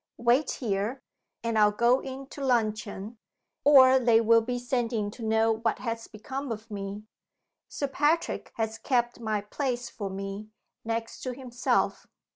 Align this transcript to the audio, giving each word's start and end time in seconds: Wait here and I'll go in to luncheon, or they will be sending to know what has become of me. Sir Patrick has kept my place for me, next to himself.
Wait 0.17 0.49
here 0.49 1.03
and 1.43 1.59
I'll 1.59 1.71
go 1.71 1.99
in 1.99 2.25
to 2.29 2.43
luncheon, 2.43 3.19
or 3.63 3.99
they 3.99 4.19
will 4.19 4.41
be 4.41 4.57
sending 4.57 5.11
to 5.11 5.21
know 5.21 5.51
what 5.57 5.77
has 5.77 6.07
become 6.07 6.51
of 6.51 6.71
me. 6.71 7.03
Sir 7.69 7.87
Patrick 7.87 8.51
has 8.55 8.79
kept 8.79 9.19
my 9.19 9.41
place 9.41 9.89
for 9.89 10.09
me, 10.09 10.49
next 10.83 11.21
to 11.21 11.35
himself. 11.35 12.07